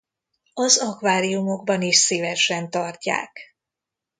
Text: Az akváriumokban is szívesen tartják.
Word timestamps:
Az 0.53 0.77
akváriumokban 0.77 1.81
is 1.81 1.95
szívesen 1.97 2.69
tartják. 2.69 3.39